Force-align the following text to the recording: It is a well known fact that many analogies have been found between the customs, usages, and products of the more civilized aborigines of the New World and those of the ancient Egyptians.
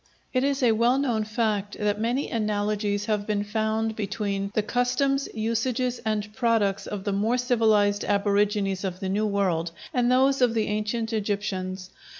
It 0.33 0.43
is 0.43 0.63
a 0.63 0.71
well 0.71 0.97
known 0.97 1.25
fact 1.25 1.77
that 1.77 2.01
many 2.01 2.31
analogies 2.31 3.05
have 3.05 3.27
been 3.27 3.43
found 3.43 3.95
between 3.95 4.49
the 4.55 4.63
customs, 4.63 5.29
usages, 5.31 5.99
and 6.03 6.33
products 6.33 6.87
of 6.87 7.03
the 7.03 7.13
more 7.13 7.37
civilized 7.37 8.03
aborigines 8.05 8.83
of 8.83 8.99
the 8.99 9.09
New 9.09 9.27
World 9.27 9.69
and 9.93 10.11
those 10.11 10.41
of 10.41 10.55
the 10.55 10.65
ancient 10.69 11.13
Egyptians. 11.13 11.91